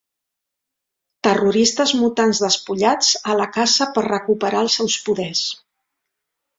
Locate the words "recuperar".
4.11-4.67